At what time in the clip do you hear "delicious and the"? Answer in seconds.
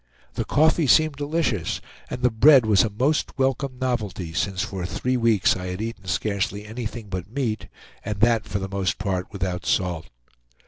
1.17-2.31